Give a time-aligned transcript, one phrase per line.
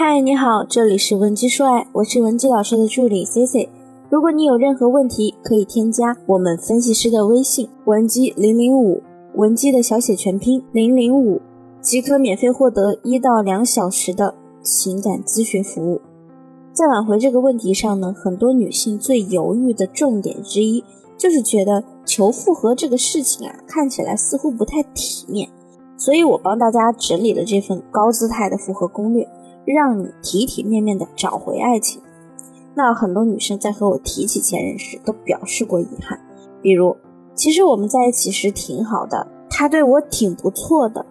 [0.00, 3.68] 嗨，你好，这里是文姬说爱，我是文姬老师的助理 C C。
[4.08, 9.02] 如果你有任何问题，可以添加我们分析师的微信文姬零零五，
[9.34, 11.40] 文姬的小写全拼零零五，
[11.80, 16.00] 即可免费获得一到两小时的情感咨询服务。
[16.72, 20.84] 在挽回这个问题上呢，很多女性最犹豫的重点之一，
[21.16, 25.48] 就是觉得求复合这个事情啊，看起来似乎不太体面，
[25.96, 29.28] 所以我帮大家整理了这份高姿态的复合攻略。
[29.72, 32.00] 让你体体面面的找回爱情。
[32.74, 36.20] 那很多女生在和我提起前任时，都表示过遗憾，
[36.62, 36.96] 比如，
[37.34, 41.04] 其实我们在一起时挺好的，他对我挺不错的，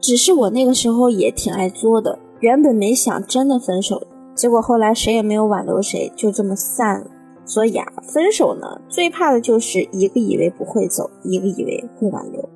[0.00, 7.06] 只是我那个时候也挺爱作的，原本没想真的分手，结果后来谁也没有挽留谁，就这么散了。
[7.44, 12.48] 所以啊，分手呢，最怕的就是一个以为不会走，一个以为会挽留。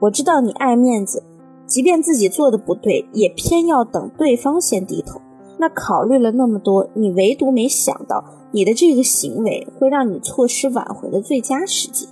[0.00, 1.22] 我知道你爱面子。
[1.68, 5.20] 即便自己做的不对，也偏要等对方先低头。
[5.58, 12.08] 那考虑了那么多，你唯独没想到，你的这个行为会让你错失挽回的最佳时机。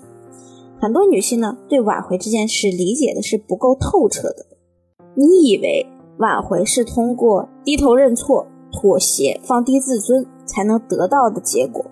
[0.78, 4.46] 很多女性呢，对挽回这件事理解的是不够透彻的。
[5.14, 5.86] 你以为
[6.18, 11.82] 挽回是通过低头认错、妥协、放低自尊才能得到的结果，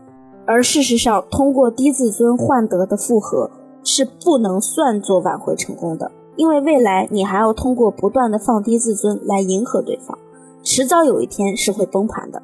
[0.45, 3.51] 而事实上，通过低自尊换得的复合
[3.83, 6.11] 是不能算作挽回成功的。
[6.37, 10.19] 因为未来你还要通过不断的放低自尊来迎合对方，
[10.63, 12.43] 迟早有一天是会崩盘的。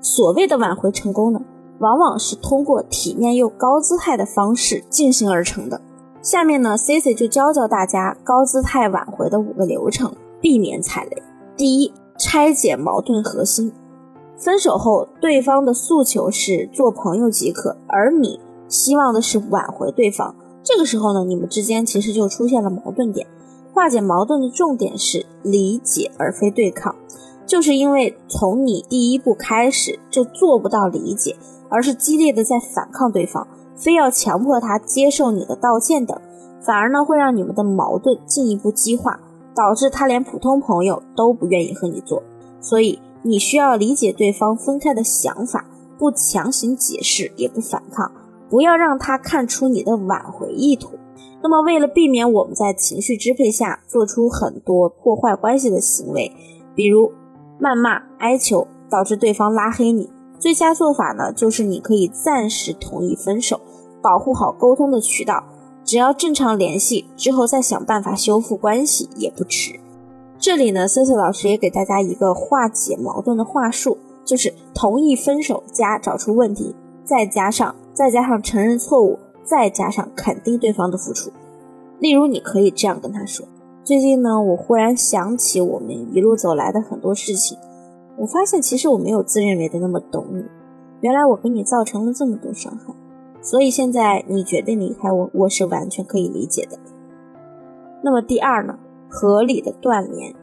[0.00, 1.40] 所谓的挽回成功呢，
[1.78, 5.80] 往往是通过体面又高姿态的方式进行而成的。
[6.20, 11.22] 下面呢，Cici 就教教大家高姿态挽回的五个流程，避免踩雷。
[11.56, 13.72] 第一，拆解矛盾核心。
[14.36, 20.34] 分手后，对方的诉求是做朋友即可，而你希望的是挽回对方。
[20.64, 23.26] 这个时候呢，你们之间其实就出现了矛盾点。
[23.74, 26.94] 化解矛盾的重点是理解而非对抗，
[27.46, 31.36] 就是因为从你第一步开始就做不到理解，
[31.70, 36.20] 而是激烈的在反抗对方，非要强迫他接受你的道歉等，
[36.60, 39.18] 反而呢会让你们的矛盾进一步激化，
[39.54, 42.22] 导致他连普通朋友都不愿意和你做。
[42.60, 45.64] 所以你需要理解对方分开的想法，
[45.98, 48.12] 不强行解释，也不反抗。
[48.52, 50.90] 不要让他看出你的挽回意图。
[51.42, 56.30] 那么，为了避免我们在情绪支配下做出很多破坏关系的行为，
[56.74, 57.10] 比如
[57.58, 63.58] 谩骂、哀求，导致对方拉黑你，最佳做法呢，就是你可以暂时同意分手，
[64.02, 65.42] 保护好沟通的渠道，
[65.82, 69.80] 只要正常联系之后再想办法修复关系也不迟。
[70.38, 73.96] 这里呢，森森老师也给大家一个化解矛盾的话术，
[74.26, 77.74] 就是同意分手加找出问题，再加上。
[77.92, 81.30] 再加上承认错误，再加上肯定对方的付出。
[81.98, 83.46] 例如，你可以这样跟他说
[83.84, 87.56] ：“最近呢，我忽然想起我们一路走来的很多事情，
[88.16, 90.44] 我发现其实我没有自认为的那么懂你。
[91.00, 92.94] 原来我给你造成了这么多伤害，
[93.40, 96.78] 所以现在你决定离开我，我是完全可以理解的。”
[98.02, 98.78] 那么第二呢，
[99.08, 100.34] 合理的断联。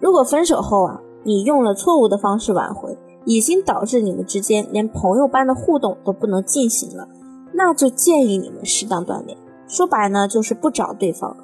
[0.00, 2.96] 如果分手后啊，你用了错误的方式挽回。
[3.24, 7.08] 已经导致你们之间连朋友般的互动都不能进行了，
[7.52, 9.36] 那就建议你们适当断联。
[9.66, 11.36] 说白呢，就是不找对方，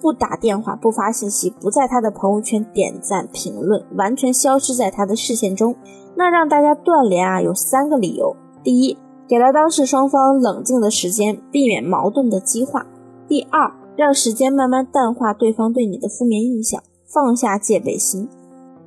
[0.00, 5.74] 不打电话，不发信息，不在他的朋友圈点赞评论，完全消失在他的视线中。
[6.14, 8.96] 那让大家断联啊，有三个理由：第一，
[9.26, 12.82] 给了当事双方冷静的时间，避免矛盾的激化；
[13.26, 18.28] 第二，让时间慢慢淡化对方对你的负面印象，放下戒备心；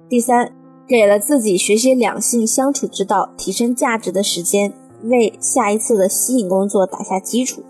[0.07, 0.53] 第三。
[0.87, 4.71] 给了自己学习两性相处之道、提升价值的时间，
[5.03, 7.61] 为下一次的吸引工作打下基础。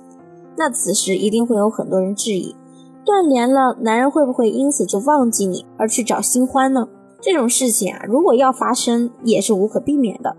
[0.55, 2.55] 那此时一定会有很多人质疑：
[3.03, 6.87] 断联了，男人会不会因此就忘记你而去找新欢呢？
[7.19, 10.35] 这种事情啊，如果要发生，也是无可避免的。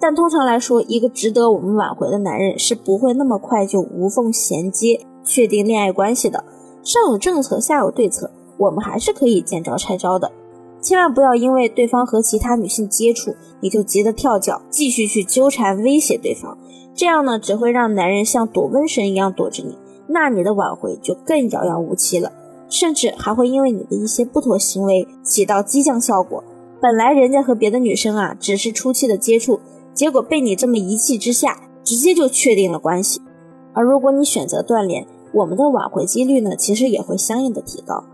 [0.00, 6.42] 但通常来说，一个值得我们挽回的男人是不会那么快就无缝衔接、确定恋爱关系的。
[6.82, 10.30] 上有政策，下有对策，我们还是可以见招拆招的。
[10.84, 16.58] 千万不要因为对方和其他女性接触，你就急得跳脚，继续去纠缠威胁对方。
[16.94, 22.30] 这样呢，只会让男人像躲瘟神一样躲着你，那你的挽回就更遥遥无期了。
[22.68, 26.44] 甚至还会因为你的一些不妥行为起到激将效果。
[26.82, 29.60] 本来人家和别的女生啊只是初期的接触，
[29.94, 33.22] 结果被你这么一气之下，直接就确定了关系。
[33.72, 38.04] 而如果你选择断联，我们的挽回几率呢，其实也会相应的提高。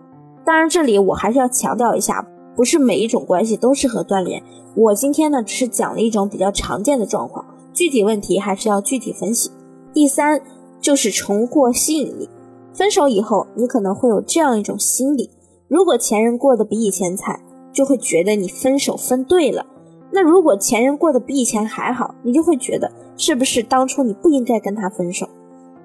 [0.45, 2.27] 当然，这里我还是要强调一下。
[2.61, 4.43] 不是每一种关系都适合断联。
[4.75, 7.43] 我今天呢，只是讲了一种比较常见的状况，
[7.73, 9.51] 具体问题还是要具体分析。
[9.95, 10.43] 第三
[10.79, 12.29] 就是重获吸引力。
[12.75, 15.31] 分手以后，你可能会有这样一种心理：
[15.69, 17.41] 如果前任过得比以前惨，
[17.73, 19.65] 就会觉得你分手分对了。
[20.11, 25.27] 那如果前任过得比以前还好，你就会觉得是不是当初你不应该跟他分手？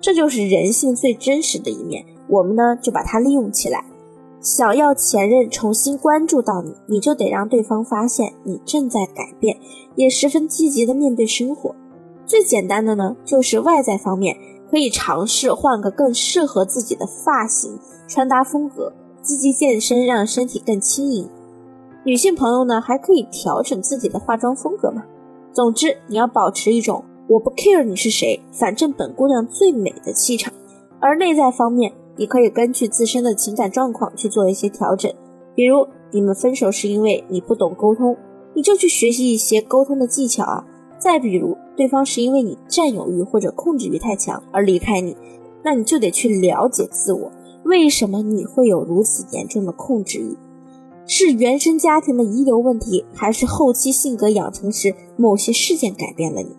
[0.02, 3.86] 这就是人性最真实的一面，我们呢就把它利用起来。
[4.46, 9.58] 想要前任重新关注到你，你就得让对方发现你正在改变，
[9.96, 11.74] 也十分积极的面对生活。
[12.28, 14.38] 最简单的呢，就是外在方面
[14.70, 21.28] 可以尝试换个更适合自己的发型、穿搭风格，积极健身，让身体更轻盈。
[22.04, 25.04] 女性朋友呢，还可以调整自己的化妆风格嘛。
[25.54, 30.54] 总之，你要保持一种我不 care 你是谁，反正本姑娘最美的气场。
[31.00, 35.14] 而内在方面，你可以根据自身的情感状况去做一些调整，
[35.54, 38.16] 比如你们分手是因为你不懂沟通，
[38.54, 40.66] 你就去学习一些沟通的技巧啊。
[40.98, 45.16] 再比如对方是因为你占有欲或者控制欲太强而离开你，
[45.62, 47.32] 那你就得去了解自我，
[47.64, 50.38] 为什么你会有如此严重的控制欲？
[51.06, 56.56] 是原生家庭的遗留问题，还是后期性格养成时某些事件改变了你？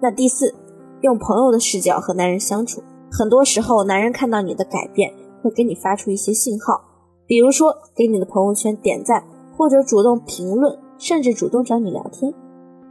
[0.00, 0.54] 那第四，
[1.02, 2.82] 用朋友的视角和男人相处。
[3.10, 5.12] 很多时候，男人看到你的改变，
[5.42, 6.80] 会给你发出一些信号，
[7.26, 9.24] 比如说给你的朋友圈点赞，
[9.56, 12.32] 或者主动评论，甚至主动找你聊天。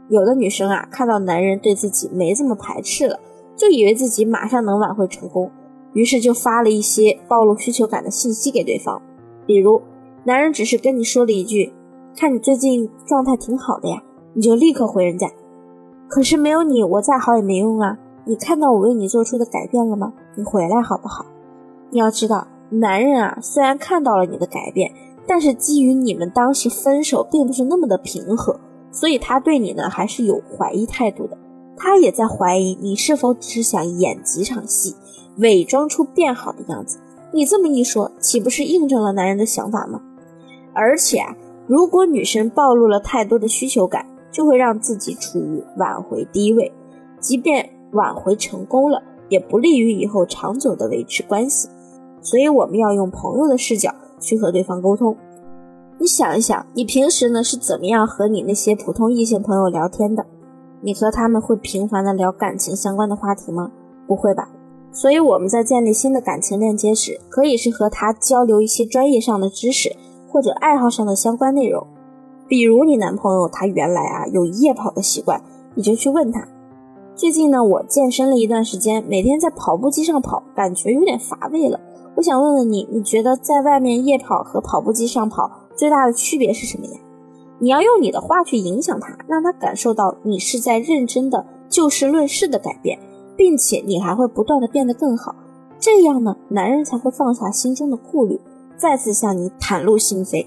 [0.08, 3.20] 有的女生啊，看到男人对自己没这么排斥了，
[3.56, 5.50] 就以为自己马上能挽回成功，
[5.92, 9.00] 于是就发了一些暴露需求感的信息给对方。
[9.46, 9.80] 比如，
[10.24, 11.72] 男人只是跟你说了一句
[12.16, 14.02] ：“看你最近状态挺好的呀”，
[14.34, 15.30] 你就立刻回人家
[16.08, 17.98] ：“可是没有你，我再好也没用啊。”
[18.28, 20.12] 你看到我为你做出的改变了吗？
[20.34, 21.24] 你回来好不好？
[21.88, 24.92] 你要知道，男人啊，虽然看到了你的改变，
[25.26, 28.60] 但是基于你们当时分手并不是那么的平和，
[28.92, 31.38] 所以他对你呢还是有怀疑态度的。
[31.74, 34.94] 他也在怀疑你是否只是想演几场戏，
[35.38, 36.98] 伪装出变好的样子。
[37.32, 40.02] 你这么一说，岂不是印证了男人的想法吗？
[40.74, 41.34] 而且啊，
[41.66, 46.70] 如果女生暴露了太多的需求感，就会让自己处于挽回低位，
[47.20, 47.70] 即便。
[47.92, 51.68] 挽回成功了，也不利于以后长久的维持关系，
[52.20, 55.16] 所以我们要用朋友的视角去和对方沟通。
[55.98, 60.24] 你想一想，你平时呢是怎么样和你那些普通异性朋友聊天的？
[60.80, 63.72] 你和他们会频繁的聊感情相关的话题吗？
[64.06, 64.48] 不会吧。
[64.92, 69.94] 所以我们在建立新的感情链接时，可以是和他交流一些专业上的知识
[70.28, 71.86] 或者爱好上的相关内容。
[72.46, 75.42] 比如你男朋友他原来啊有夜跑的习惯，
[75.74, 76.46] 你就去问他。
[77.18, 81.80] 最近呢，我健身了一段时间，每天在跑步机上跑，感觉有点乏味了。
[82.14, 86.92] 我想问问你，你觉得在外面夜跑和跑步机上跑最大的区别是什么呀？
[87.58, 92.96] 你要用你的话去影响他，让他感受到你是在认真的就事论事的改变，
[93.36, 95.34] 并且你还会不断的变得更好。
[95.80, 98.40] 这样呢，男人才会放下心中的顾虑，
[98.76, 100.46] 再次向你袒露心扉。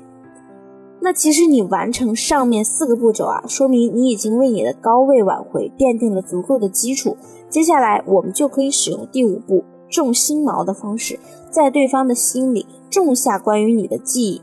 [1.03, 7.17] 那其实你完成上面四个步骤啊，说明你已经为你的高位挽回奠定了足够的基础。
[7.49, 11.19] 接下来我们就可以使用第五步种心锚的方式，
[11.49, 14.41] 在对方的心里种下关于你的记忆，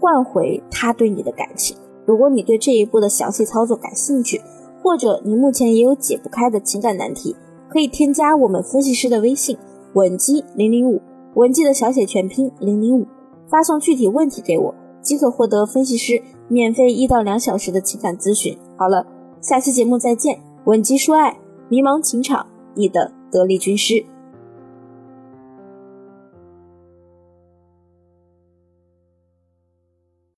[0.00, 1.76] 换回他对你的感情。
[2.04, 4.42] 如果你对这一步的详细操作感兴趣，
[4.82, 7.36] 或者你目前也有解不开的情感难题，
[7.68, 9.56] 可以添加我们分析师的微信
[9.92, 11.00] 文姬零零五，
[11.34, 13.06] 文姬的小写全拼零零五，
[13.48, 14.74] 发送具体问题给我。
[15.02, 18.56] 即可获得分析师免费一到两小时的情感咨询。
[18.76, 19.06] 好了，
[19.40, 20.40] 下期节目再见。
[20.64, 24.04] 稳基说爱，迷茫情场，你的得力军师。